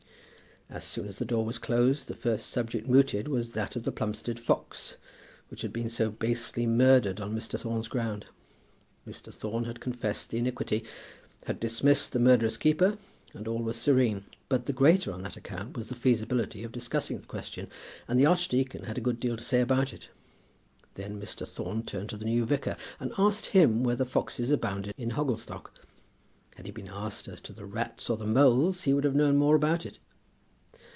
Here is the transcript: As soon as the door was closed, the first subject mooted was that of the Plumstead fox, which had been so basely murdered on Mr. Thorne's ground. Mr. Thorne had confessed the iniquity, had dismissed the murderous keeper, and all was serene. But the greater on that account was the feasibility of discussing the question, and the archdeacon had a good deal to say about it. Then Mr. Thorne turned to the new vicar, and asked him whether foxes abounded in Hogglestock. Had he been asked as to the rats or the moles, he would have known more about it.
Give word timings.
As 0.73 0.85
soon 0.85 1.05
as 1.09 1.19
the 1.19 1.25
door 1.25 1.43
was 1.43 1.57
closed, 1.57 2.07
the 2.07 2.15
first 2.15 2.47
subject 2.47 2.87
mooted 2.87 3.27
was 3.27 3.51
that 3.51 3.75
of 3.75 3.83
the 3.83 3.91
Plumstead 3.91 4.39
fox, 4.39 4.95
which 5.49 5.63
had 5.63 5.73
been 5.73 5.89
so 5.89 6.09
basely 6.09 6.65
murdered 6.65 7.19
on 7.19 7.35
Mr. 7.35 7.59
Thorne's 7.59 7.89
ground. 7.89 8.27
Mr. 9.05 9.33
Thorne 9.33 9.65
had 9.65 9.81
confessed 9.81 10.29
the 10.29 10.37
iniquity, 10.37 10.85
had 11.43 11.59
dismissed 11.59 12.13
the 12.13 12.19
murderous 12.19 12.55
keeper, 12.55 12.97
and 13.33 13.49
all 13.49 13.61
was 13.61 13.75
serene. 13.75 14.23
But 14.47 14.65
the 14.65 14.71
greater 14.71 15.11
on 15.11 15.23
that 15.23 15.35
account 15.35 15.75
was 15.75 15.89
the 15.89 15.95
feasibility 15.95 16.63
of 16.63 16.71
discussing 16.71 17.19
the 17.19 17.27
question, 17.27 17.67
and 18.07 18.17
the 18.17 18.25
archdeacon 18.27 18.85
had 18.85 18.97
a 18.97 19.01
good 19.01 19.19
deal 19.19 19.35
to 19.35 19.43
say 19.43 19.59
about 19.59 19.91
it. 19.91 20.07
Then 20.93 21.19
Mr. 21.19 21.45
Thorne 21.45 21.83
turned 21.83 22.11
to 22.11 22.17
the 22.17 22.23
new 22.23 22.45
vicar, 22.45 22.77
and 22.97 23.11
asked 23.17 23.47
him 23.47 23.83
whether 23.83 24.05
foxes 24.05 24.51
abounded 24.51 24.93
in 24.97 25.09
Hogglestock. 25.11 25.71
Had 26.55 26.65
he 26.65 26.71
been 26.71 26.87
asked 26.89 27.27
as 27.27 27.41
to 27.41 27.51
the 27.51 27.65
rats 27.65 28.09
or 28.09 28.15
the 28.15 28.25
moles, 28.25 28.83
he 28.83 28.93
would 28.93 29.03
have 29.03 29.13
known 29.15 29.35
more 29.35 29.57
about 29.57 29.85
it. 29.85 29.99